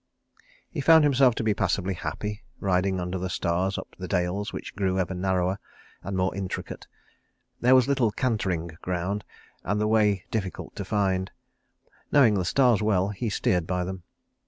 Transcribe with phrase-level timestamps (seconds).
[0.67, 4.75] He found himself to be passably happy, riding under the stars up the dales which
[4.75, 5.59] grew ever narrower,
[6.01, 6.87] and more intricate.
[7.59, 9.23] There was little cantering ground,
[9.63, 11.29] and the way difficult to find.
[12.11, 14.01] Knowing the stars well, he steered by them.